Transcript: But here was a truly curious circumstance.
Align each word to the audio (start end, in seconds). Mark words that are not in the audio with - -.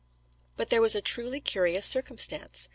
But 0.57 0.71
here 0.71 0.81
was 0.81 0.95
a 0.95 0.99
truly 1.01 1.39
curious 1.39 1.85
circumstance. 1.85 2.69